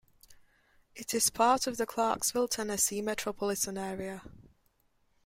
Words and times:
It 0.95 1.13
is 1.13 1.29
part 1.29 1.67
of 1.67 1.77
the 1.77 1.85
Clarksville, 1.85 2.47
Tennessee 2.47 3.03
metropolitan 3.03 3.77
area. 3.77 4.23